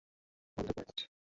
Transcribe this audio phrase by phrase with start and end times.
[0.57, 0.99] বন্ধ করো, রাজ।